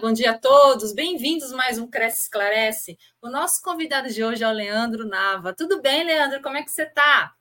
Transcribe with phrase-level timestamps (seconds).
[0.00, 0.92] Bom dia a todos.
[0.92, 2.96] Bem-vindos mais um Cresce Esclarece.
[3.20, 5.52] O nosso convidado de hoje é o Leandro Nava.
[5.52, 6.40] Tudo bem, Leandro?
[6.40, 7.34] Como é que você está?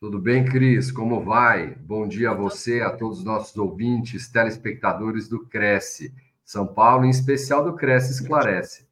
[0.00, 0.90] Tudo bem, Cris?
[0.90, 1.76] Como vai?
[1.76, 6.12] Bom dia a você, a todos os nossos ouvintes, telespectadores do Cresce.
[6.44, 8.88] São Paulo, em especial do Cresce Esclarece.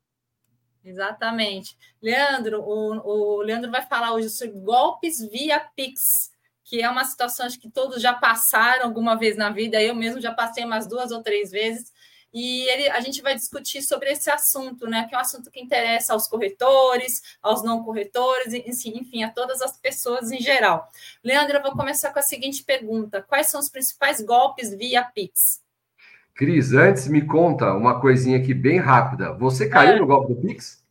[0.85, 1.77] Exatamente.
[2.01, 6.31] Leandro, o, o Leandro vai falar hoje sobre golpes via Pix,
[6.63, 9.83] que é uma situação que todos já passaram alguma vez na vida.
[9.83, 11.90] Eu mesmo já passei umas duas ou três vezes
[12.33, 15.07] e ele, a gente vai discutir sobre esse assunto, né?
[15.09, 19.77] Que é um assunto que interessa aos corretores, aos não corretores, enfim, a todas as
[19.77, 20.89] pessoas em geral.
[21.25, 25.61] Leandro, eu vou começar com a seguinte pergunta: quais são os principais golpes via Pix?
[26.35, 29.33] Cris, antes me conta uma coisinha aqui bem rápida.
[29.35, 29.99] Você caiu é.
[29.99, 30.83] no golpe do Pix?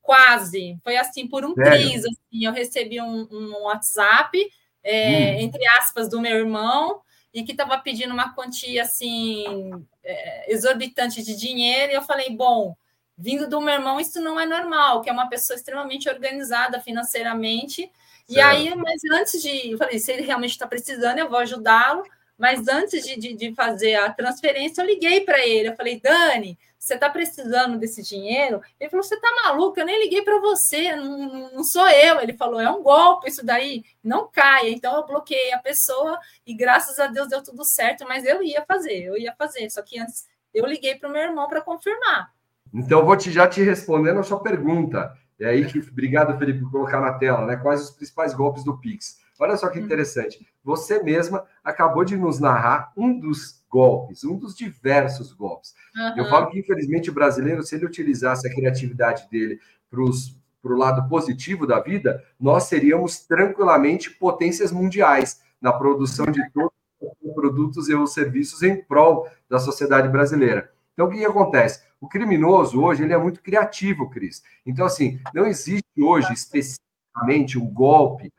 [0.00, 0.78] Quase.
[0.84, 2.04] Foi assim, por um triz.
[2.04, 4.38] Assim, eu recebi um, um WhatsApp,
[4.82, 5.40] é, hum.
[5.40, 7.00] entre aspas, do meu irmão,
[7.34, 12.76] e que estava pedindo uma quantia assim é, exorbitante de dinheiro, e eu falei, bom,
[13.18, 17.82] vindo do meu irmão, isso não é normal, que é uma pessoa extremamente organizada financeiramente.
[17.82, 17.92] Certo.
[18.28, 22.04] E aí, mas antes de, eu falei, se ele realmente está precisando, eu vou ajudá-lo.
[22.38, 25.68] Mas antes de, de, de, fazer a transferência, eu liguei para ele.
[25.68, 28.60] Eu falei, Dani, você está precisando desse dinheiro?
[28.78, 29.78] Ele falou, você está maluco?
[29.78, 32.20] Eu nem liguei para você, não, não, sou eu.
[32.20, 34.70] Ele falou, é um golpe isso daí, não caia.
[34.70, 38.64] Então eu bloqueei a pessoa e graças a Deus deu tudo certo, mas eu ia
[38.66, 39.70] fazer, eu ia fazer.
[39.70, 42.32] Só que antes eu liguei para o meu irmão para confirmar.
[42.72, 45.16] Então, vou te, já te respondendo a sua pergunta.
[45.38, 47.56] É aí que, obrigado, Felipe, por colocar na tela, né?
[47.56, 49.23] Quais os principais golpes do Pix?
[49.38, 49.84] Olha só que hum.
[49.84, 50.46] interessante.
[50.62, 55.74] Você mesma acabou de nos narrar um dos golpes, um dos diversos golpes.
[55.96, 56.18] Uhum.
[56.18, 59.58] Eu falo que, infelizmente, o brasileiro, se ele utilizasse a criatividade dele
[59.90, 60.00] para
[60.72, 67.34] o lado positivo da vida, nós seríamos tranquilamente potências mundiais na produção de todos os
[67.34, 70.70] produtos e os serviços em prol da sociedade brasileira.
[70.92, 71.82] Então, o que, que acontece?
[72.00, 74.42] O criminoso hoje ele é muito criativo, Cris.
[74.64, 78.32] Então, assim, não existe hoje especificamente um golpe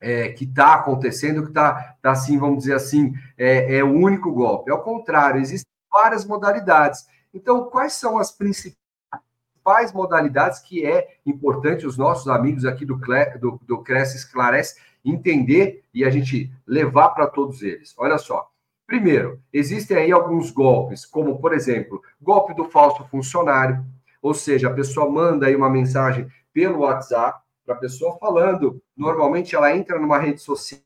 [0.00, 4.32] é, que está acontecendo, que está, tá, assim, vamos dizer assim, é, é o único
[4.32, 4.70] golpe.
[4.70, 7.06] Ao contrário, existem várias modalidades.
[7.32, 12.96] Então, quais são as principais modalidades que é importante os nossos amigos aqui do,
[13.40, 17.94] do, do Cresce Esclarece entender e a gente levar para todos eles?
[17.96, 18.48] Olha só.
[18.86, 23.84] Primeiro, existem aí alguns golpes, como, por exemplo, golpe do falso funcionário,
[24.22, 28.80] ou seja, a pessoa manda aí uma mensagem pelo WhatsApp para a pessoa falando.
[28.96, 30.80] Normalmente ela entra numa rede social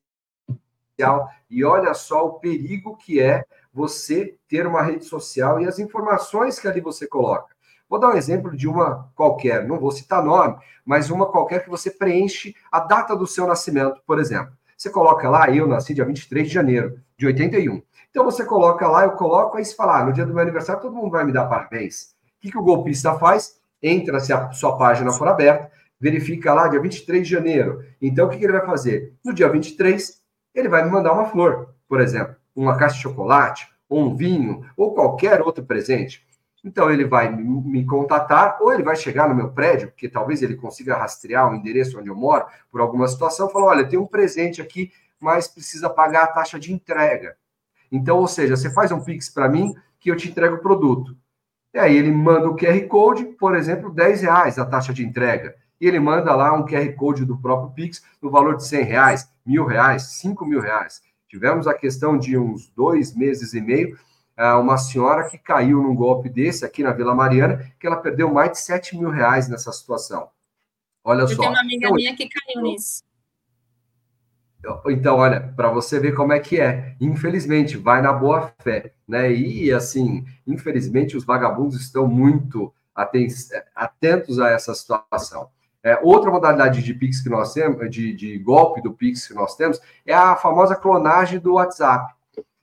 [1.48, 6.58] e olha só o perigo que é você ter uma rede social e as informações
[6.58, 7.54] que ali você coloca.
[7.88, 11.70] Vou dar um exemplo de uma qualquer, não vou citar nome, mas uma qualquer que
[11.70, 14.52] você preenche a data do seu nascimento, por exemplo.
[14.76, 17.82] Você coloca lá, eu nasci dia 23 de janeiro de 81.
[18.10, 20.80] Então você coloca lá, eu coloco, aí você fala, ah, no dia do meu aniversário
[20.80, 22.14] todo mundo vai me dar parabéns.
[22.38, 23.60] O que, que o golpista faz?
[23.82, 27.84] Entra, se a sua página for aberta, verifica lá, dia 23 de janeiro.
[28.00, 29.12] Então, o que, que ele vai fazer?
[29.22, 30.20] No dia 23,
[30.54, 34.64] ele vai me mandar uma flor, por exemplo, uma caixa de chocolate, ou um vinho,
[34.76, 36.26] ou qualquer outro presente.
[36.64, 40.56] Então, ele vai me contatar, ou ele vai chegar no meu prédio, porque talvez ele
[40.56, 44.06] consiga rastrear o endereço onde eu moro, por alguma situação, e falar: olha, tem um
[44.06, 47.36] presente aqui, mas precisa pagar a taxa de entrega.
[47.92, 51.16] Então, ou seja, você faz um Pix para mim que eu te entrego o produto.
[51.74, 55.54] E aí ele manda o QR Code, por exemplo, 10 reais a taxa de entrega
[55.80, 59.32] e ele manda lá um QR Code do próprio Pix no valor de 100 reais,
[59.46, 61.00] mil reais, cinco mil reais.
[61.28, 63.96] Tivemos a questão de uns dois meses e meio,
[64.36, 68.32] ah, uma senhora que caiu num golpe desse aqui na Vila Mariana, que ela perdeu
[68.32, 70.28] mais de 7 mil reais nessa situação.
[71.04, 71.34] Olha Eu só.
[71.34, 73.04] Eu tenho uma amiga então, minha que caiu nisso.
[74.88, 76.94] Então, olha, para você ver como é que é.
[77.00, 79.32] Infelizmente, vai na boa fé, né?
[79.32, 82.72] E assim, infelizmente, os vagabundos estão muito
[83.74, 85.48] atentos a essa situação.
[85.82, 89.56] É, outra modalidade de Pix que nós temos, de, de golpe do Pix que nós
[89.56, 92.14] temos, é a famosa clonagem do WhatsApp.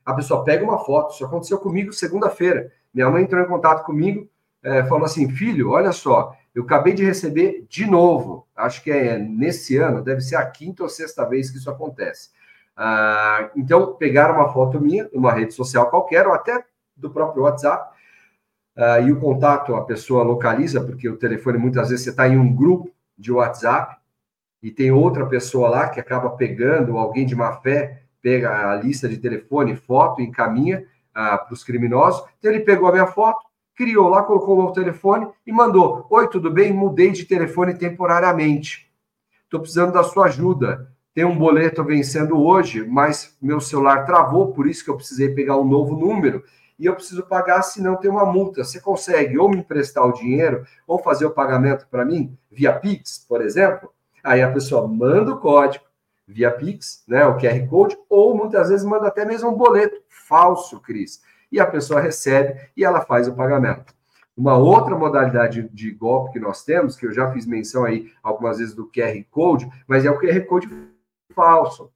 [0.06, 2.72] A pessoa pega uma foto, isso aconteceu comigo segunda-feira.
[2.94, 4.30] Minha mãe entrou em contato comigo,
[4.64, 9.18] é, falou assim: filho, olha só, eu acabei de receber de novo, acho que é
[9.18, 12.30] nesse ano, deve ser a quinta ou sexta vez que isso acontece.
[12.76, 16.64] Ah, então, pegaram uma foto minha, uma rede social qualquer, ou até
[16.96, 17.92] do próprio WhatsApp,
[18.76, 22.38] ah, e o contato a pessoa localiza, porque o telefone muitas vezes você está em
[22.38, 23.98] um grupo de WhatsApp
[24.62, 29.08] e tem outra pessoa lá que acaba pegando, alguém de má fé, pega a lista
[29.08, 32.28] de telefone, foto, encaminha ah, para os criminosos.
[32.38, 36.52] Então ele pegou a minha foto, criou lá, colocou o telefone e mandou: Oi, tudo
[36.52, 36.74] bem?
[36.74, 38.92] Mudei de telefone temporariamente.
[39.44, 40.92] Estou precisando da sua ajuda.
[41.14, 45.58] Tem um boleto vencendo hoje, mas meu celular travou, por isso que eu precisei pegar
[45.58, 46.44] um novo número.
[46.80, 48.64] E eu preciso pagar, senão tem uma multa.
[48.64, 53.26] Você consegue ou me emprestar o dinheiro ou fazer o pagamento para mim via Pix,
[53.28, 53.92] por exemplo?
[54.24, 55.86] Aí a pessoa manda o código
[56.28, 60.80] via Pix, né, o QR Code, ou muitas vezes manda até mesmo um boleto falso,
[60.82, 61.22] Cris.
[61.52, 63.96] E a pessoa recebe e ela faz o pagamento.
[64.36, 68.58] Uma outra modalidade de golpe que nós temos, que eu já fiz menção aí algumas
[68.60, 70.70] vezes do QR Code, mas é o QR Code
[71.34, 71.92] falso.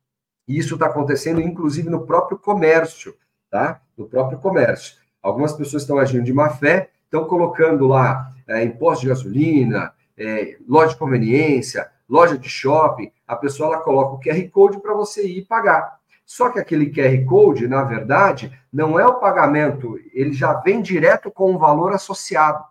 [0.47, 3.15] E isso está acontecendo, inclusive, no próprio comércio,
[3.51, 3.81] tá?
[3.97, 4.95] No próprio comércio.
[5.21, 10.57] Algumas pessoas estão agindo de má fé, estão colocando lá é, imposto de gasolina, é,
[10.67, 13.11] loja de conveniência, loja de shopping.
[13.27, 15.99] A pessoa ela coloca o QR Code para você ir pagar.
[16.25, 21.29] Só que aquele QR Code, na verdade, não é o pagamento, ele já vem direto
[21.29, 22.63] com um valor associado.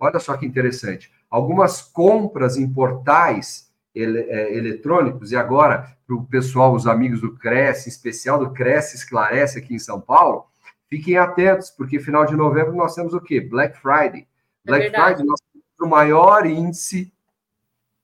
[0.00, 1.12] Olha só que interessante.
[1.30, 7.36] Algumas compras em portais ele, é, eletrônicos, e agora, para o pessoal, os amigos do
[7.36, 10.46] Cresce, especial do Cresce Esclarece aqui em São Paulo,
[10.88, 13.40] fiquem atentos, porque final de novembro nós temos o quê?
[13.40, 14.22] Black Friday.
[14.22, 14.26] É
[14.64, 17.12] Black Friday, nós temos o maior índice,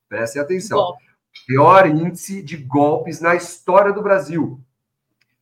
[0.08, 0.94] prestem atenção,
[1.48, 4.60] maior índice de golpes na história do Brasil.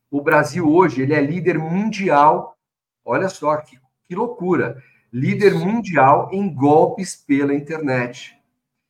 [0.09, 2.57] O Brasil hoje ele é líder mundial.
[3.03, 4.81] Olha só que, que loucura!
[5.11, 8.36] Líder mundial em golpes pela internet.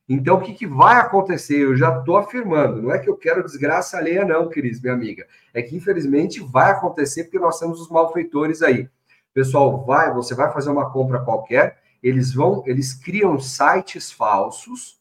[0.08, 1.58] Então, o que, que vai acontecer?
[1.58, 5.26] Eu já estou afirmando, não é que eu quero desgraça alheia, não, Cris, minha amiga.
[5.52, 8.88] É que, infelizmente, vai acontecer porque nós temos os malfeitores aí.
[9.34, 14.98] Pessoal, vai, você vai fazer uma compra qualquer, eles vão, eles criam sites falsos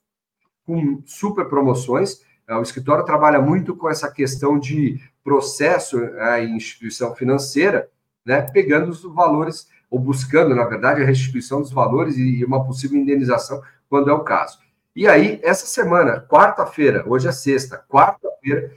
[0.66, 2.22] com super promoções.
[2.46, 7.90] É, o escritório trabalha muito com essa questão de processo a instituição financeira,
[8.26, 13.00] né, pegando os valores, ou buscando, na verdade, a restituição dos valores e uma possível
[13.00, 14.60] indenização, quando é o caso.
[14.98, 18.74] E aí, essa semana, quarta-feira, hoje é sexta, quarta-feira,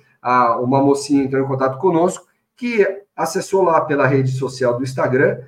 [0.60, 2.86] uma mocinha entrou em contato conosco que
[3.16, 5.40] acessou lá pela rede social do Instagram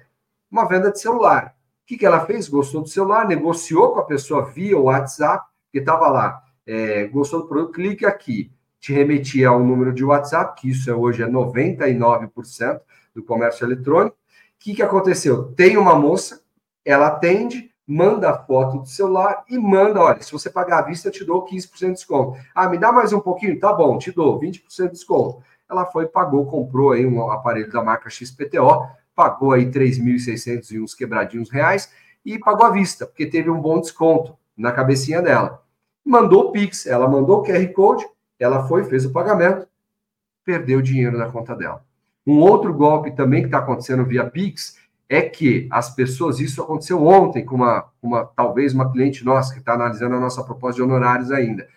[0.51, 1.55] uma venda de celular.
[1.83, 2.49] O que, que ela fez?
[2.49, 7.49] Gostou do celular, negociou com a pessoa via WhatsApp, que estava lá, é, gostou do
[7.49, 12.81] produto, clique aqui te remetia ao número de WhatsApp, que isso é, hoje é 99%
[13.15, 14.17] do comércio eletrônico.
[14.17, 14.19] O
[14.59, 15.53] que, que aconteceu?
[15.53, 16.43] Tem uma moça,
[16.83, 21.09] ela atende, manda a foto do celular e manda, olha, se você pagar à vista,
[21.09, 22.39] eu te dou 15% de desconto.
[22.55, 23.59] Ah, me dá mais um pouquinho?
[23.59, 25.43] Tá bom, te dou 20% de desconto.
[25.71, 30.95] Ela foi, pagou, comprou aí um aparelho da marca XPTO, pagou aí 3.600 e uns
[30.95, 31.91] quebradinhos reais
[32.25, 35.63] e pagou à vista, porque teve um bom desconto na cabecinha dela.
[36.05, 38.07] Mandou o Pix, ela mandou o QR Code,
[38.39, 39.67] ela foi, fez o pagamento,
[40.45, 41.85] perdeu o dinheiro na conta dela.
[42.27, 44.79] Um outro golpe também que está acontecendo via Pix
[45.15, 49.61] é que as pessoas, isso aconteceu ontem com uma, uma talvez uma cliente nossa que
[49.61, 51.69] está analisando a nossa proposta de honorários ainda.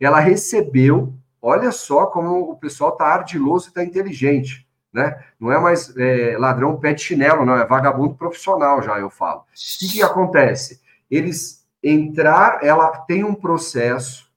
[0.00, 5.24] Ela recebeu, olha só como o pessoal está ardiloso e está inteligente, né?
[5.38, 9.40] Não é mais é, ladrão pé de chinelo, não, é vagabundo profissional já, eu falo.
[9.40, 10.80] O que, que acontece?
[11.10, 14.32] Eles entrar, ela tem um processo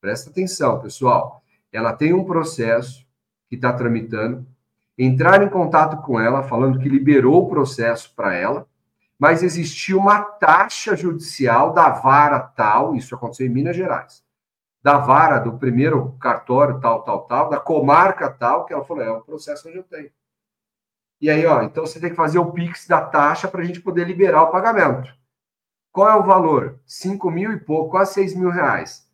[0.00, 1.42] Presta atenção, pessoal.
[1.72, 3.04] Ela tem um processo
[3.48, 4.46] que está tramitando.
[4.98, 8.66] Entrar em contato com ela, falando que liberou o processo para ela,
[9.18, 14.24] mas existia uma taxa judicial da vara tal, isso aconteceu em Minas Gerais,
[14.82, 19.10] da vara do primeiro cartório tal, tal, tal, da comarca tal, que ela falou: é
[19.10, 20.10] o processo onde eu tenho.
[21.20, 23.80] E aí, ó, então você tem que fazer o PIX da taxa para a gente
[23.80, 25.12] poder liberar o pagamento.
[25.92, 26.78] Qual é o valor?
[26.86, 29.08] 5 mil e pouco, quase 6 mil reais.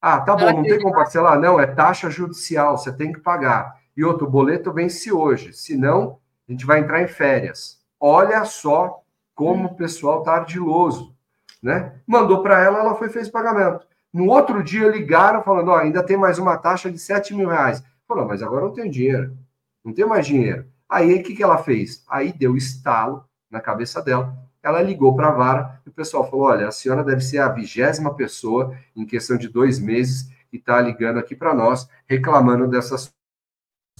[0.00, 1.38] Ah, tá bom, não tem como parcelar?
[1.38, 3.77] Não, é taxa judicial, você tem que pagar.
[3.98, 7.80] E outro, boleto vence hoje, senão a gente vai entrar em férias.
[7.98, 9.02] Olha só
[9.34, 11.12] como o pessoal tá ardiloso,
[11.60, 12.00] né?
[12.06, 13.84] Mandou para ela, ela foi fez pagamento.
[14.12, 17.82] No outro dia ligaram falando, ainda tem mais uma taxa de 7 mil reais.
[18.06, 19.36] Falou, mas agora não tem dinheiro,
[19.84, 20.66] não tem mais dinheiro.
[20.88, 22.04] Aí o que, que ela fez?
[22.08, 26.46] Aí deu estalo na cabeça dela ela ligou para a vara e o pessoal falou:
[26.46, 30.80] olha, a senhora deve ser a vigésima pessoa em questão de dois meses que está
[30.80, 32.96] ligando aqui para nós reclamando dessa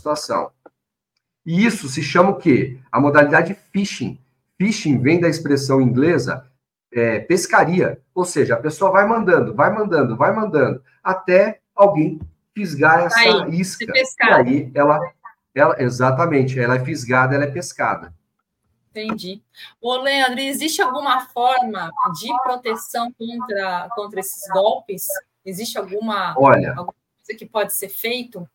[0.09, 0.50] situação.
[1.45, 2.79] E isso se chama o quê?
[2.91, 4.19] A modalidade phishing.
[4.57, 6.47] Phishing vem da expressão inglesa
[6.93, 12.19] é, pescaria, ou seja, a pessoa vai mandando, vai mandando, vai mandando, até alguém
[12.55, 13.85] fisgar essa aí, isca.
[13.85, 14.99] E aí ela,
[15.55, 18.12] ela, exatamente, ela é fisgada, ela é pescada.
[18.91, 19.43] Entendi.
[19.81, 25.05] Ô, Leandro, existe alguma forma de proteção contra, contra esses golpes?
[25.45, 28.49] Existe alguma, olha, alguma coisa que pode ser feito?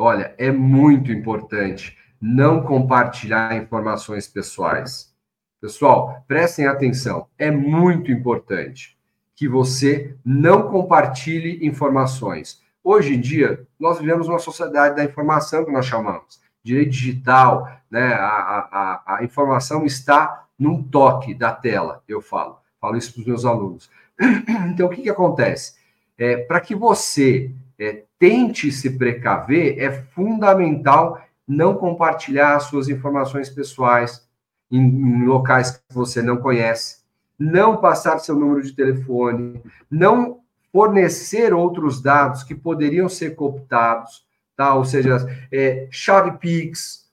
[0.00, 5.14] Olha, é muito importante não compartilhar informações pessoais.
[5.60, 8.98] Pessoal, prestem atenção, é muito importante
[9.36, 12.62] que você não compartilhe informações.
[12.82, 16.40] Hoje em dia, nós vivemos uma sociedade da informação que nós chamamos.
[16.64, 18.14] direito digital, né?
[18.14, 22.58] A, a, a informação está num toque da tela, eu falo.
[22.80, 23.90] Falo isso para os meus alunos.
[24.72, 25.74] Então, o que, que acontece?
[26.16, 31.18] É, para que você é, tente se precaver, é fundamental
[31.48, 34.28] não compartilhar suas informações pessoais
[34.70, 37.00] em, em locais que você não conhece,
[37.38, 44.74] não passar seu número de telefone, não fornecer outros dados que poderiam ser cooptados, tá?
[44.74, 47.08] Ou seja, é, chave Pix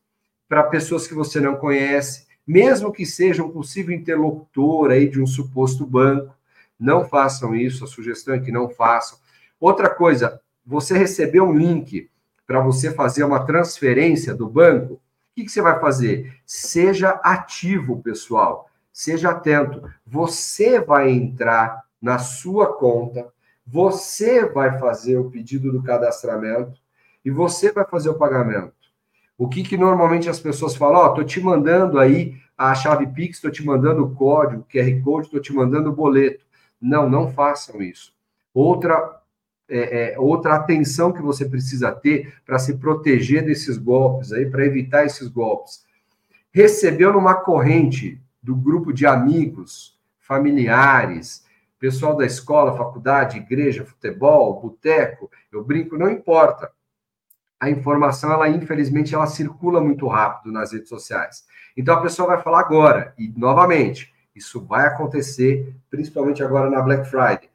[0.50, 5.26] para pessoas que você não conhece, mesmo que seja um possível interlocutor aí de um
[5.26, 6.36] suposto banco,
[6.80, 9.18] não façam isso, a sugestão é que não façam.
[9.60, 12.10] Outra coisa, você recebeu um link
[12.46, 15.00] para você fazer uma transferência do banco, o
[15.34, 16.36] que, que você vai fazer?
[16.46, 18.70] Seja ativo, pessoal.
[18.92, 19.90] Seja atento.
[20.06, 23.28] Você vai entrar na sua conta,
[23.66, 26.80] você vai fazer o pedido do cadastramento
[27.24, 28.74] e você vai fazer o pagamento.
[29.38, 31.00] O que, que normalmente as pessoas falam?
[31.02, 35.28] Ó, oh, te mandando aí a chave Pix, estou te mandando o código, QR Code,
[35.28, 36.44] estou te mandando o boleto.
[36.82, 38.14] Não, não façam isso.
[38.54, 39.22] Outra
[39.70, 44.66] é, é, outra atenção que você precisa ter para se proteger desses golpes aí, para
[44.66, 45.86] evitar esses golpes.
[46.52, 51.46] Recebeu numa corrente do grupo de amigos, familiares,
[51.80, 56.72] pessoal da escola, faculdade, igreja, futebol, boteco, eu brinco, não importa.
[57.60, 61.46] A informação, ela infelizmente, ela circula muito rápido nas redes sociais.
[61.76, 67.10] Então a pessoa vai falar agora, e novamente, isso vai acontecer, principalmente agora na Black
[67.10, 67.47] Friday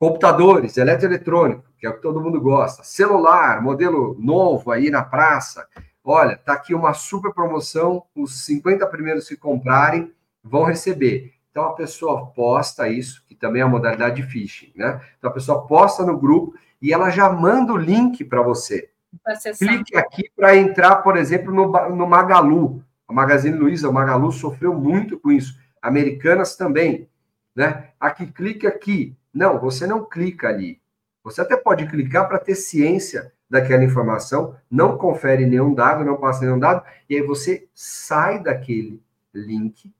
[0.00, 5.68] computadores, eletroeletrônico, que é o que todo mundo gosta, celular, modelo novo aí na praça.
[6.02, 10.10] Olha, tá aqui uma super promoção, os 50 primeiros que comprarem
[10.42, 11.34] vão receber.
[11.50, 15.02] Então a pessoa posta isso, que também é a modalidade de phishing, né?
[15.18, 18.88] Então a pessoa posta no grupo e ela já manda o link para você.
[19.58, 22.82] Clique aqui para entrar, por exemplo, no, no Magalu.
[23.06, 25.58] A Magazine Luiza, o Magalu sofreu muito com isso.
[25.82, 27.06] Americanas também,
[27.54, 27.90] né?
[28.00, 30.80] Aqui, clique aqui não, você não clica ali.
[31.22, 36.40] Você até pode clicar para ter ciência daquela informação, não confere nenhum dado, não passa
[36.44, 39.02] nenhum dado, e aí você sai daquele
[39.34, 39.92] link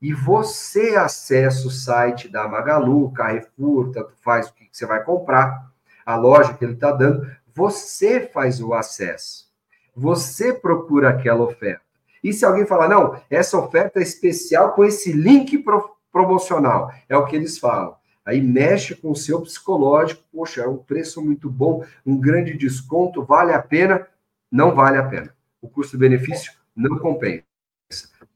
[0.00, 5.72] e você acessa o site da Magalu, Carrefour, tanto faz o que você vai comprar,
[6.04, 9.48] a loja que ele está dando, você faz o acesso.
[9.94, 11.82] Você procura aquela oferta.
[12.22, 15.64] E se alguém falar, não, essa oferta é especial com esse link
[16.12, 17.97] promocional, é o que eles falam
[18.28, 23.24] aí mexe com o seu psicológico, poxa, é um preço muito bom, um grande desconto,
[23.24, 24.06] vale a pena?
[24.52, 25.34] Não vale a pena.
[25.62, 27.42] O custo-benefício não compensa.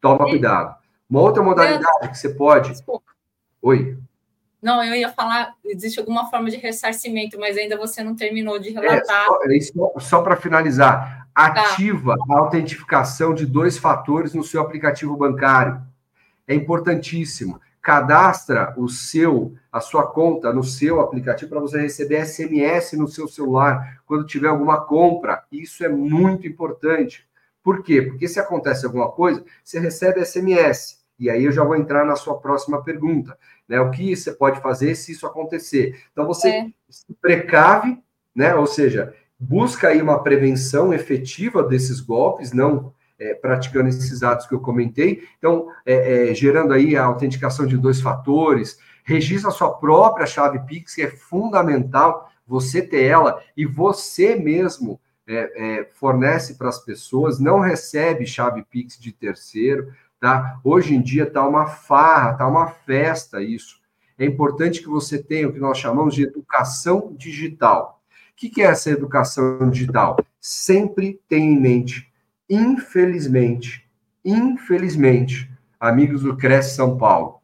[0.01, 0.75] Toma cuidado.
[1.11, 2.73] Uma outra modalidade que você pode.
[3.61, 3.99] Oi.
[4.63, 8.71] Não, eu ia falar, existe alguma forma de ressarcimento, mas ainda você não terminou de
[8.71, 9.27] relatar.
[9.45, 12.35] É, só, só, só para finalizar, ativa tá.
[12.35, 15.83] a autentificação de dois fatores no seu aplicativo bancário.
[16.49, 22.93] É importantíssimo cadastra o seu, a sua conta no seu aplicativo para você receber SMS
[22.93, 25.43] no seu celular quando tiver alguma compra.
[25.51, 27.27] Isso é muito importante.
[27.63, 28.01] Por quê?
[28.03, 31.03] Porque se acontece alguma coisa, você recebe SMS.
[31.19, 33.37] E aí eu já vou entrar na sua próxima pergunta.
[33.69, 33.81] Né?
[33.81, 36.01] O que você pode fazer se isso acontecer?
[36.13, 36.67] Então você é.
[36.89, 38.01] se precave,
[38.35, 38.55] né?
[38.55, 44.55] Ou seja, busca aí uma prevenção efetiva desses golpes, não é, praticando esses atos que
[44.55, 45.23] eu comentei.
[45.39, 50.59] Então, é, é, gerando aí a autenticação de dois fatores, registra a sua própria chave
[50.67, 56.85] Pix, que é fundamental você ter ela e você mesmo é, é, fornece para as
[56.85, 60.59] pessoas, não recebe chave Pix de terceiro, tá?
[60.65, 63.81] Hoje em dia tá uma farra, tá uma festa isso.
[64.19, 68.01] É importante que você tenha o que nós chamamos de educação digital.
[68.33, 70.17] O que é essa educação digital?
[70.41, 72.12] Sempre tenha em mente
[72.53, 73.89] infelizmente,
[74.23, 77.41] infelizmente, amigos do Cresce São Paulo,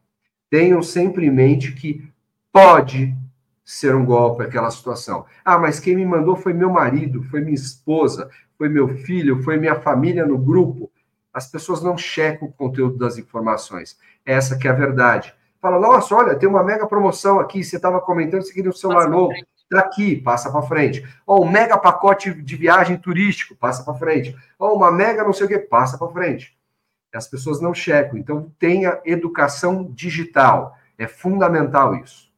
[0.50, 2.06] tenham sempre em mente que
[2.52, 3.16] pode
[3.64, 5.24] ser um golpe aquela situação.
[5.42, 9.56] Ah, mas quem me mandou foi meu marido, foi minha esposa, foi meu filho, foi
[9.56, 10.90] minha família no grupo.
[11.32, 13.98] As pessoas não checam o conteúdo das informações.
[14.26, 15.34] Essa que é a verdade.
[15.60, 19.08] Fala, nossa, olha, tem uma mega promoção aqui, você estava comentando, você queria um celular
[19.08, 19.32] novo.
[19.70, 21.06] Está aqui, passa para frente.
[21.26, 24.34] Ou um mega pacote de viagem turístico, passa para frente.
[24.58, 26.56] Ou uma mega não sei o que, passa para frente.
[27.12, 28.18] As pessoas não checam.
[28.18, 30.74] Então, tenha educação digital.
[30.96, 32.32] É fundamental isso.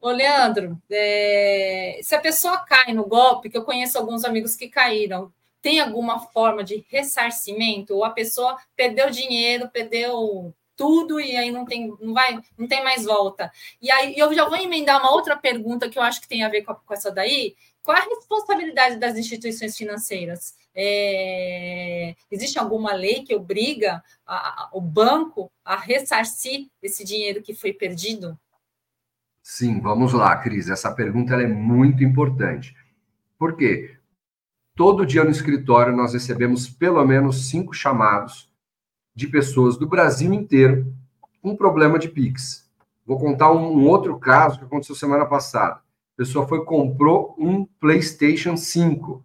[0.00, 2.00] Ô, Leandro, é...
[2.02, 6.18] se a pessoa cai no golpe, que eu conheço alguns amigos que caíram, tem alguma
[6.18, 7.94] forma de ressarcimento?
[7.94, 12.82] Ou a pessoa perdeu dinheiro, perdeu tudo e aí não tem, não vai, não tem
[12.84, 13.50] mais volta.
[13.82, 16.48] E aí eu já vou emendar uma outra pergunta que eu acho que tem a
[16.48, 20.54] ver com, com essa daí, qual é a responsabilidade das instituições financeiras?
[20.74, 27.52] É, existe alguma lei que obriga a, a, o banco a ressarcir esse dinheiro que
[27.52, 28.38] foi perdido?
[29.42, 30.70] Sim, vamos lá, Cris.
[30.70, 32.76] Essa pergunta é muito importante.
[33.36, 33.96] Por quê?
[34.76, 38.48] Todo dia no escritório nós recebemos pelo menos cinco chamados
[39.18, 40.94] de pessoas do Brasil inteiro
[41.42, 42.70] com problema de Pix.
[43.04, 45.74] Vou contar um, um outro caso que aconteceu semana passada.
[45.74, 49.24] A pessoa foi comprou um PlayStation 5.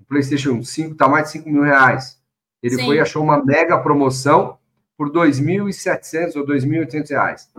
[0.00, 2.18] O PlayStation 5 está mais de 5 mil reais.
[2.62, 2.86] Ele Sim.
[2.86, 4.56] foi e achou uma mega promoção
[4.96, 7.50] por 2.700 ou 2.800 reais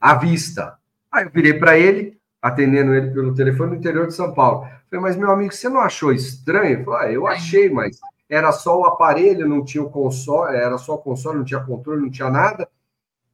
[0.00, 0.78] à vista.
[1.10, 4.60] Aí eu virei para ele, atendendo ele pelo telefone no interior de São Paulo.
[4.88, 6.74] Falei, mas meu amigo, você não achou estranho?
[6.74, 7.98] Ele falou, ah, eu achei, mas
[8.28, 12.02] era só o aparelho, não tinha o console, era só o console, não tinha controle,
[12.02, 12.68] não tinha nada.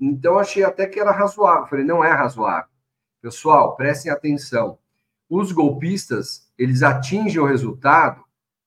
[0.01, 1.67] Então achei até que era razoável.
[1.69, 2.69] Falei, não é razoável.
[3.21, 4.79] Pessoal, prestem atenção.
[5.29, 8.23] Os golpistas, eles atingem o resultado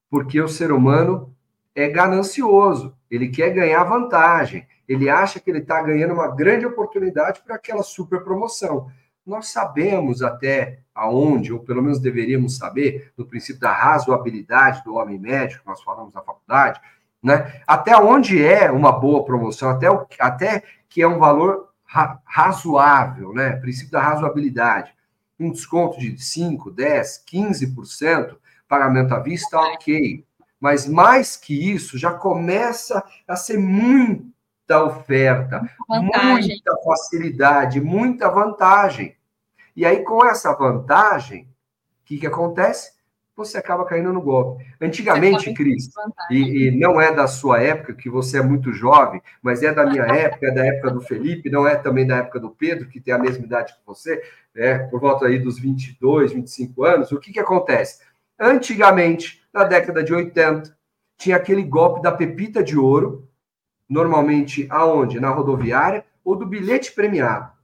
[0.10, 1.36] porque o ser humano
[1.76, 7.42] é ganancioso, ele quer ganhar vantagem ele acha que ele está ganhando uma grande oportunidade
[7.44, 8.90] para aquela super promoção.
[9.26, 15.20] Nós sabemos até aonde, ou pelo menos deveríamos saber, no princípio da razoabilidade do homem
[15.20, 16.80] médio, que nós falamos na faculdade,
[17.22, 17.62] né?
[17.66, 23.34] até onde é uma boa promoção, até, o, até que é um valor ra razoável,
[23.34, 23.56] né?
[23.56, 24.94] princípio da razoabilidade.
[25.40, 30.24] Um desconto de 5, 10, 15%, pagamento à vista, ok.
[30.60, 34.35] Mas mais que isso, já começa a ser muito
[34.66, 36.50] muita oferta, vantagem.
[36.50, 39.16] muita facilidade, muita vantagem.
[39.76, 42.96] E aí, com essa vantagem, o que, que acontece?
[43.36, 44.66] Você acaba caindo no golpe.
[44.82, 45.90] Antigamente, Cris,
[46.32, 49.86] e, e, não é da sua época, que você é muito jovem, mas é da
[49.86, 53.02] minha época, é da época do Felipe, não é também da época do Pedro, que
[53.02, 54.24] tem a mesma idade que você,
[54.56, 57.12] é, por volta aí dos 22, 25 anos.
[57.12, 58.02] O que, que acontece?
[58.40, 60.76] Antigamente, na década de 80,
[61.18, 63.28] tinha aquele golpe da pepita de ouro,
[63.90, 65.20] normalmente aonde?
[65.20, 67.56] Na rodoviária ou do bilhete premiado.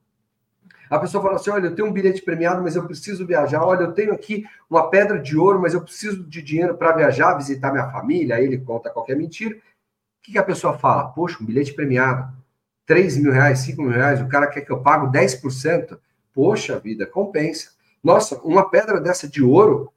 [0.92, 3.64] A pessoa fala assim: olha, eu tenho um bilhete premiado, mas eu preciso viajar.
[3.64, 7.34] Olha, eu tenho aqui uma pedra de ouro, mas eu preciso de dinheiro para viajar,
[7.36, 8.36] visitar minha família.
[8.36, 9.56] Aí ele conta qualquer mentira.
[9.56, 9.60] O
[10.22, 11.06] que, que a pessoa fala?
[11.06, 12.32] Poxa, um bilhete premiado,
[12.86, 15.98] 3 mil reais, 5 mil reais, o cara quer que eu pago 10%.
[16.34, 17.72] Poxa vida, compensa.
[18.04, 19.94] Nossa, uma pedra dessa de ouro,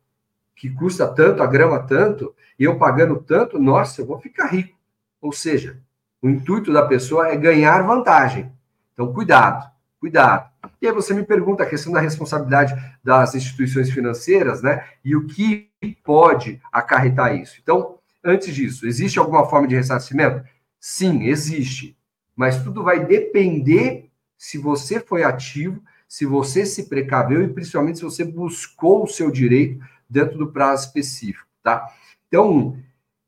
[0.54, 4.78] que custa tanto, a grama tanto, e eu pagando tanto, nossa, eu vou ficar rico.
[5.20, 5.80] Ou seja,
[6.24, 8.50] o intuito da pessoa é ganhar vantagem.
[8.94, 10.48] Então, cuidado, cuidado.
[10.80, 14.86] E aí você me pergunta a questão da responsabilidade das instituições financeiras, né?
[15.04, 15.68] E o que
[16.02, 17.58] pode acarretar isso.
[17.62, 20.42] Então, antes disso, existe alguma forma de ressarcimento?
[20.80, 21.94] Sim, existe.
[22.34, 24.08] Mas tudo vai depender
[24.38, 29.30] se você foi ativo, se você se precaveu e principalmente se você buscou o seu
[29.30, 31.86] direito dentro do prazo específico, tá?
[32.28, 32.78] Então,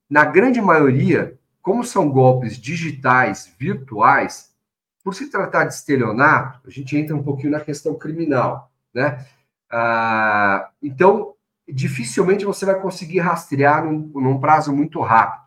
[0.08, 4.54] na grande maioria, como são golpes digitais, virtuais,
[5.02, 9.26] por se tratar de estelionato, a gente entra um pouquinho na questão criminal, né?
[9.68, 11.34] Ah, então,
[11.66, 15.44] dificilmente você vai conseguir rastrear num, num prazo muito rápido.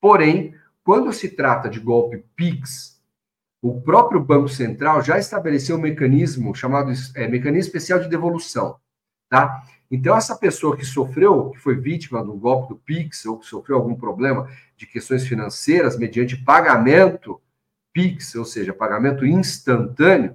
[0.00, 3.02] Porém, quando se trata de golpe PIX,
[3.60, 8.76] o próprio Banco Central já estabeleceu um mecanismo chamado é, mecanismo especial de devolução,
[9.28, 9.64] tá?
[9.92, 13.76] Então, essa pessoa que sofreu, que foi vítima do golpe do Pix, ou que sofreu
[13.76, 17.38] algum problema de questões financeiras mediante pagamento
[17.92, 20.34] Pix, ou seja, pagamento instantâneo,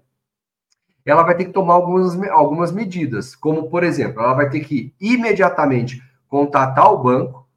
[1.03, 4.93] ela vai ter que tomar algumas, algumas medidas, como, por exemplo, ela vai ter que
[5.01, 7.49] imediatamente contatar o banco.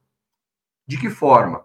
[0.87, 1.63] De que forma?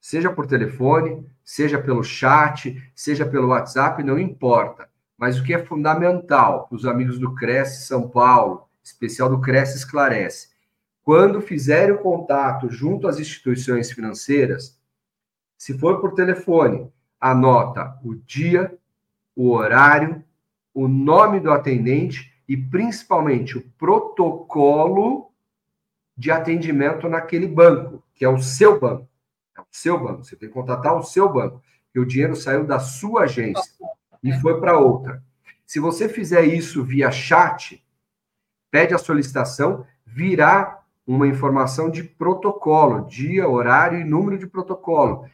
[0.00, 4.88] Seja por telefone, seja pelo chat, seja pelo WhatsApp, não importa.
[5.18, 9.76] Mas o que é fundamental para os amigos do Cresce São Paulo, especial do Cresce
[9.76, 10.50] Esclarece.
[11.02, 14.78] Quando fizerem o contato junto às instituições financeiras,
[15.56, 16.90] se for por telefone,
[17.20, 18.76] anota o dia,
[19.34, 20.24] o horário,
[20.74, 25.30] o nome do atendente e principalmente o protocolo
[26.16, 29.08] de atendimento naquele banco, que é o seu banco.
[29.56, 30.24] É o seu banco.
[30.24, 33.72] Você tem que contatar o seu banco, que o dinheiro saiu da sua agência
[34.22, 35.22] e foi para outra.
[35.66, 37.81] Se você fizer isso via chat,
[38.72, 45.26] pede a solicitação, virá uma informação de protocolo, dia, horário e número de protocolo.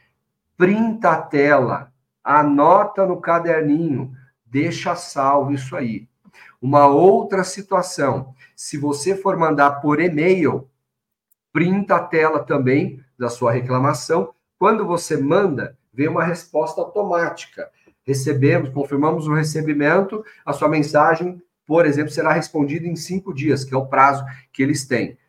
[0.57, 4.11] Printa a tela, anota no caderninho,
[4.45, 6.09] deixa salvo isso aí.
[6.61, 10.69] Uma outra situação, se você for mandar por e-mail,
[11.53, 14.33] printa a tela também da sua reclamação.
[14.57, 17.69] Quando você manda, vem uma resposta automática.
[18.03, 23.75] Recebemos, confirmamos o recebimento, a sua mensagem por exemplo, será respondido em cinco dias, que
[23.75, 25.19] é o prazo que eles têm.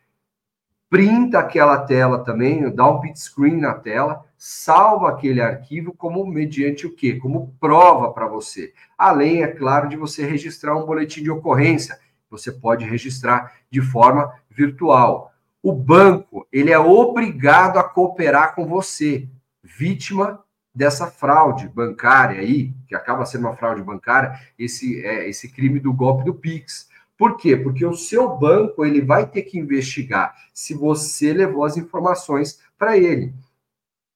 [0.89, 6.87] Printa aquela tela também, dá um pit screen na tela, salva aquele arquivo como mediante
[6.87, 7.13] o quê?
[7.13, 8.73] Como prova para você.
[8.97, 11.99] Além, é claro, de você registrar um boletim de ocorrência.
[12.31, 15.31] Você pode registrar de forma virtual.
[15.61, 19.29] O banco, ele é obrigado a cooperar com você,
[19.63, 25.79] vítima dessa fraude bancária aí, que acaba sendo uma fraude bancária, esse, é, esse crime
[25.79, 26.89] do golpe do Pix.
[27.17, 27.55] Por quê?
[27.55, 32.97] Porque o seu banco ele vai ter que investigar se você levou as informações para
[32.97, 33.33] ele.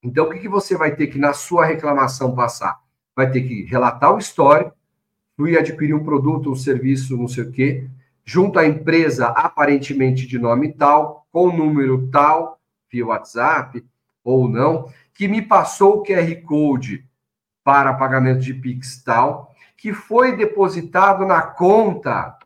[0.01, 2.79] Então, o que, que você vai ter que, na sua reclamação, passar?
[3.15, 4.75] Vai ter que relatar o histórico,
[5.35, 7.87] fui adquirir um produto, um serviço, não sei o quê,
[8.23, 12.59] junto à empresa aparentemente de nome tal, com número tal,
[12.91, 13.85] via WhatsApp
[14.23, 17.03] ou não, que me passou o QR Code
[17.63, 22.37] para pagamento de Pix tal, que foi depositado na conta.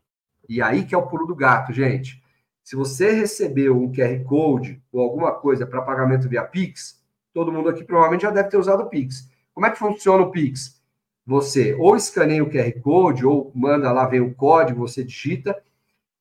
[0.48, 2.22] E aí que é o pulo do gato, gente.
[2.62, 7.02] Se você recebeu um QR Code ou alguma coisa para pagamento via Pix,
[7.34, 9.28] todo mundo aqui provavelmente já deve ter usado o Pix.
[9.52, 10.80] Como é que funciona o Pix?
[11.26, 15.60] Você ou escaneia o QR Code ou manda lá, vem o código, você digita,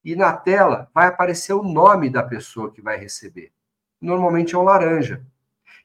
[0.03, 3.51] e na tela vai aparecer o nome da pessoa que vai receber.
[4.01, 5.23] Normalmente é um laranja.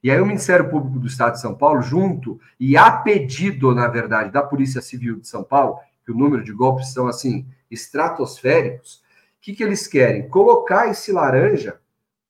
[0.05, 3.88] E aí o Ministério Público do Estado de São Paulo, junto e a pedido, na
[3.88, 8.97] verdade, da Polícia Civil de São Paulo, que o número de golpes são assim estratosféricos,
[8.97, 9.01] o
[9.40, 10.29] que, que eles querem?
[10.29, 11.81] Colocar esse laranja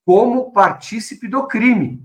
[0.06, 2.00] como partícipe do crime.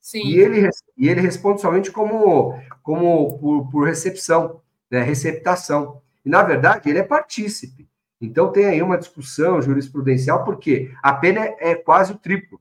[0.00, 0.26] Sim.
[0.26, 6.02] E ele, e ele responde somente como, como por, por recepção, né, receptação.
[6.24, 7.88] E, na verdade, ele é partícipe.
[8.20, 12.60] Então, tem aí uma discussão jurisprudencial, porque a pena é, é quase o triplo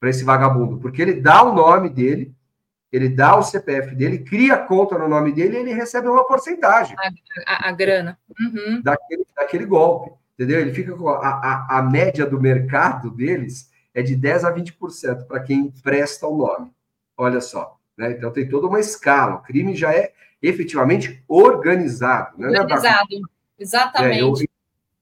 [0.00, 2.34] para esse vagabundo, porque ele dá o nome dele,
[2.90, 6.96] ele dá o CPF dele, cria conta no nome dele e ele recebe uma porcentagem.
[6.98, 8.18] A, a, a grana.
[8.40, 8.80] Uhum.
[8.82, 10.60] Daquele, daquele golpe, entendeu?
[10.60, 15.26] Ele fica com a, a, a média do mercado deles é de 10 a 20%
[15.26, 16.72] para quem empresta o nome.
[17.16, 17.76] Olha só.
[17.96, 18.12] Né?
[18.12, 19.34] Então tem toda uma escala.
[19.34, 22.38] O crime já é efetivamente organizado.
[22.38, 22.48] Né?
[22.48, 23.08] Organizado,
[23.58, 24.18] exatamente.
[24.18, 24.32] É, eu,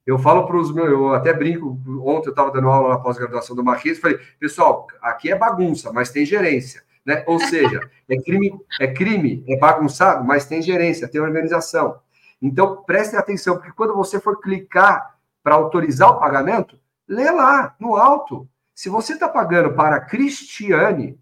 [0.07, 3.57] eu falo para os meus, eu até brinco, ontem eu estava dando aula na pós-graduação
[3.57, 7.25] do Marquês, falei, pessoal, aqui é bagunça, mas tem gerência, né?
[7.27, 11.99] Ou seja, é crime, é crime, é bagunçado, mas tem gerência, tem organização.
[12.40, 17.97] Então, prestem atenção, porque quando você for clicar para autorizar o pagamento, lê lá, no
[17.97, 18.49] alto.
[18.73, 21.19] Se você está pagando para Cristiane,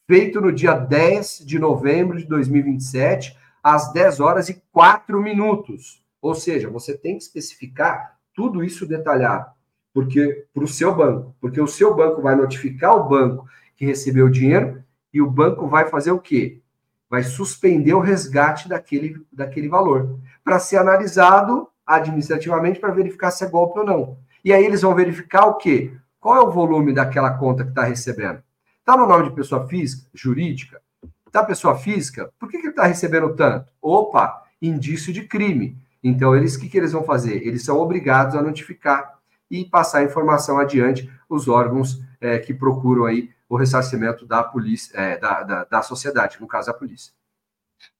[0.08, 6.04] feito no dia 10 de novembro de 2027, às 10 horas e 4 minutos.
[6.20, 9.54] Ou seja, você tem que especificar tudo isso detalhado
[9.94, 14.26] porque para o seu banco, porque o seu banco vai notificar o banco que recebeu
[14.26, 16.60] o dinheiro e o banco vai fazer o quê?
[17.10, 23.50] Vai suspender o resgate daquele, daquele valor para ser analisado administrativamente para verificar se é
[23.50, 24.18] golpe ou não.
[24.44, 25.94] E aí eles vão verificar o quê?
[26.20, 28.42] Qual é o volume daquela conta que está recebendo?
[28.80, 30.82] Está no nome de pessoa física, jurídica?
[31.28, 32.32] Está pessoa física?
[32.40, 33.72] Por que, que ele está recebendo tanto?
[33.82, 35.78] Opa, indício de crime.
[36.04, 37.46] Então, eles o que, que eles vão fazer?
[37.48, 43.06] Eles são obrigados a notificar e passar a informação adiante os órgãos é, que procuram
[43.06, 47.14] aí o ressarcimento da polícia, é, da, da, da, sociedade, no caso a polícia.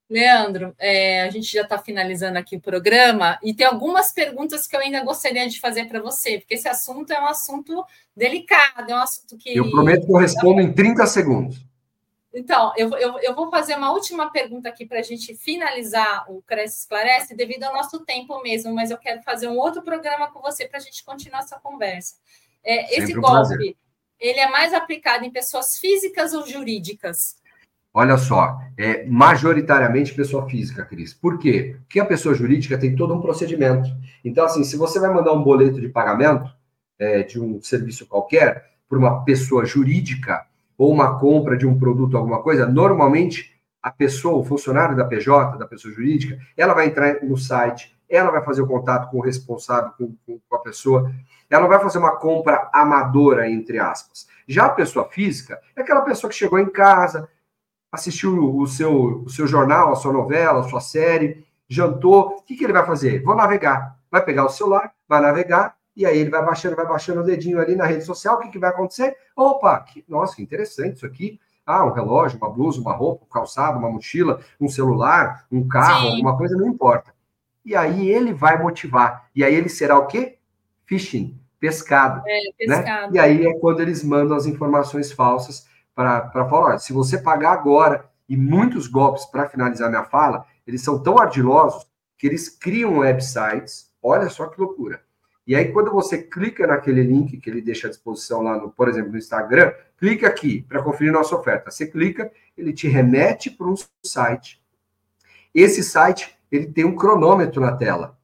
[0.10, 4.76] Leandro, é, a gente já está finalizando aqui o programa e tem algumas perguntas que
[4.76, 7.84] eu ainda gostaria de fazer para você, porque esse assunto é um assunto
[8.16, 9.56] delicado, é um assunto que.
[9.56, 11.66] Eu prometo que eu respondo em 30 segundos.
[12.34, 16.42] Então, eu, eu, eu vou fazer uma última pergunta aqui para a gente finalizar o
[16.42, 20.42] Cresce Esclarece, devido ao nosso tempo mesmo, mas eu quero fazer um outro programa com
[20.42, 22.16] você para a gente continuar essa conversa.
[22.64, 23.76] É, esse um golpe, prazer.
[24.20, 27.36] ele é mais aplicado em pessoas físicas ou jurídicas?
[27.94, 31.14] Olha só, é majoritariamente pessoa física, Cris.
[31.14, 31.76] Por quê?
[31.82, 33.88] Porque a pessoa jurídica tem todo um procedimento.
[34.26, 36.52] Então, assim, se você vai mandar um boleto de pagamento
[36.98, 42.18] é, de um serviço qualquer para uma pessoa jurídica, ou uma compra de um produto,
[42.18, 47.22] alguma coisa, normalmente a pessoa, o funcionário da PJ, da pessoa jurídica, ela vai entrar
[47.22, 51.12] no site, ela vai fazer o contato com o responsável, com, com a pessoa,
[51.50, 54.28] ela vai fazer uma compra amadora, entre aspas.
[54.48, 57.30] Já a pessoa física é aquela pessoa que chegou em casa,
[57.92, 62.38] assistiu o seu, o seu jornal, a sua novela, a sua série, jantou.
[62.38, 63.22] O que, que ele vai fazer?
[63.22, 63.98] Vou navegar.
[64.10, 67.60] Vai pegar o celular, vai navegar, e aí ele vai baixando, vai baixando o dedinho
[67.60, 68.36] ali na rede social.
[68.36, 69.16] O que, que vai acontecer?
[69.36, 71.40] Opa, que, nossa, que interessante isso aqui.
[71.66, 76.08] Ah, um relógio, uma blusa, uma roupa, um calçado, uma mochila, um celular, um carro,
[76.08, 76.16] Sim.
[76.16, 77.14] alguma coisa, não importa.
[77.64, 79.30] E aí ele vai motivar.
[79.36, 80.38] E aí ele será o quê?
[80.86, 82.22] Phishing, pescado.
[82.28, 83.14] É, pescado.
[83.14, 83.18] Né?
[83.18, 87.54] E aí é quando eles mandam as informações falsas para falar: olha, se você pagar
[87.54, 92.98] agora, e muitos golpes, para finalizar minha fala, eles são tão ardilosos que eles criam
[93.00, 93.94] websites.
[94.02, 95.00] Olha só que loucura
[95.46, 98.88] e aí, quando você clica naquele link que ele deixa à disposição lá, no, por
[98.88, 101.70] exemplo, no Instagram, clica aqui para conferir nossa oferta.
[101.70, 103.76] Você clica, ele te remete para um
[104.06, 104.64] site.
[105.54, 108.18] Esse site, ele tem um cronômetro na tela.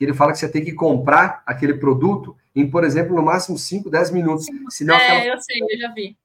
[0.00, 3.90] Ele fala que você tem que comprar aquele produto em, por exemplo, no máximo 5,
[3.90, 4.46] 10 minutos.
[4.70, 5.34] Senão é, aquela...
[5.34, 6.16] eu sei, eu já vi.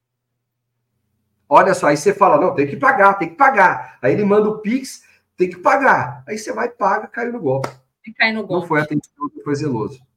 [1.48, 3.98] Olha só, aí você fala, não, tem que pagar, tem que pagar.
[4.02, 5.02] Aí ele manda o Pix,
[5.36, 6.24] tem que pagar.
[6.26, 7.68] Aí você vai, paga, caiu no golpe.
[8.16, 8.62] Cai no golpe.
[8.62, 9.12] Não foi atendido,
[9.44, 10.07] foi zeloso.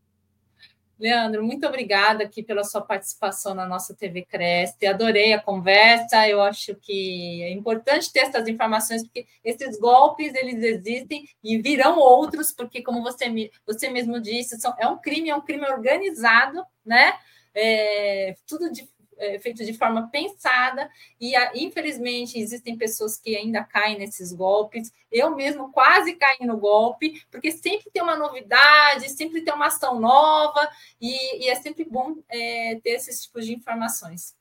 [1.02, 4.86] Leandro, muito obrigada aqui pela sua participação na nossa TV Cresce.
[4.86, 6.30] Adorei a conversa.
[6.30, 11.98] Eu acho que é importante ter essas informações, porque esses golpes eles existem e virão
[11.98, 13.26] outros, porque, como você,
[13.66, 17.14] você mesmo disse, são, é um crime, é um crime organizado, né?
[17.56, 18.88] É, tudo de,
[19.22, 24.92] é, feito de forma pensada, e infelizmente existem pessoas que ainda caem nesses golpes.
[25.12, 30.00] Eu mesmo quase caí no golpe, porque sempre tem uma novidade, sempre tem uma ação
[30.00, 30.68] nova,
[31.00, 34.36] e, e é sempre bom é, ter esses tipos de informações.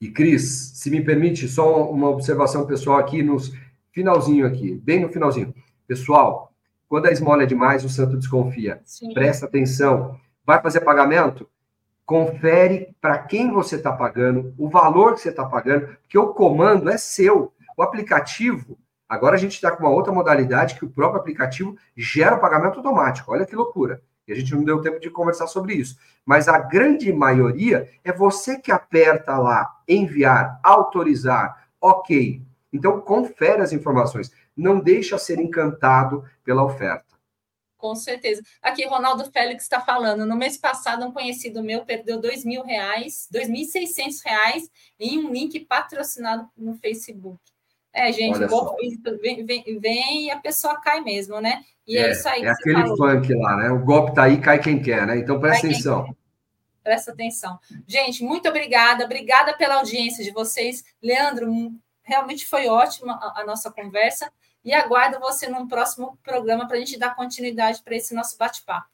[0.00, 3.52] E Cris, se me permite, só uma observação pessoal aqui nos
[3.90, 5.54] finalzinho aqui, bem no finalzinho.
[5.86, 6.52] Pessoal,
[6.88, 8.80] quando a esmola é demais, o santo desconfia.
[8.84, 9.12] Sim.
[9.14, 10.18] Presta atenção.
[10.44, 11.48] Vai fazer pagamento?
[12.06, 16.90] Confere para quem você está pagando, o valor que você está pagando, porque o comando
[16.90, 17.52] é seu.
[17.76, 22.36] O aplicativo, agora a gente está com uma outra modalidade que o próprio aplicativo gera
[22.36, 23.32] o pagamento automático.
[23.32, 24.02] Olha que loucura.
[24.26, 25.98] E a gente não deu tempo de conversar sobre isso.
[26.24, 32.40] Mas a grande maioria é você que aperta lá, enviar, autorizar, ok.
[32.72, 34.32] Então, confere as informações.
[34.56, 37.13] Não deixa ser encantado pela oferta.
[37.84, 38.42] Com certeza.
[38.62, 40.24] Aqui, Ronaldo Félix está falando.
[40.24, 45.18] No mês passado, um conhecido meu perdeu dois mil reais, dois mil seiscentos reais em
[45.18, 47.38] um link patrocinado no Facebook.
[47.92, 48.38] É, gente,
[49.20, 51.62] vem, vem, vem, e a pessoa cai mesmo, né?
[51.86, 52.42] E é, é isso aí.
[52.42, 52.96] É aquele falou.
[52.96, 53.68] funk lá, né?
[53.68, 55.18] O golpe tá aí, cai quem quer, né?
[55.18, 56.16] Então presta atenção.
[56.82, 57.58] Presta atenção.
[57.86, 59.04] Gente, muito obrigada.
[59.04, 60.82] Obrigada pela audiência de vocês.
[61.02, 61.52] Leandro,
[62.02, 64.32] realmente foi ótima a nossa conversa
[64.64, 68.86] e aguardo você num próximo programa para a gente dar continuidade para esse nosso bate-papo.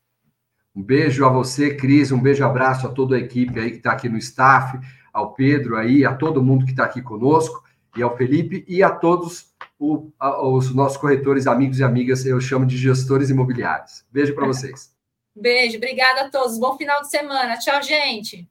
[0.75, 3.93] Um beijo a você, Cris, um beijo, abraço a toda a equipe aí que está
[3.93, 4.79] aqui no staff,
[5.13, 7.65] ao Pedro aí, a todo mundo que está aqui conosco,
[7.97, 12.41] e ao Felipe, e a todos o, a, os nossos corretores, amigos e amigas, eu
[12.41, 14.05] chamo de gestores imobiliários.
[14.11, 14.95] Beijo para vocês.
[15.35, 16.59] Beijo, obrigada a todos.
[16.59, 17.59] Bom final de semana.
[17.59, 18.49] Tchau, gente.